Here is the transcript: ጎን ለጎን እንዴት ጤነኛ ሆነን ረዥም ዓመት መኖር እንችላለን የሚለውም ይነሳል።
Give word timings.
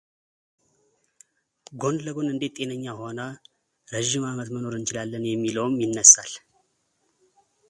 ጎን 1.81 1.95
ለጎን 2.05 2.27
እንዴት 2.33 2.53
ጤነኛ 2.57 2.85
ሆነን 2.99 3.33
ረዥም 3.93 4.25
ዓመት 4.31 4.49
መኖር 4.55 4.73
እንችላለን 4.79 5.29
የሚለውም 5.31 5.79
ይነሳል። 5.83 6.31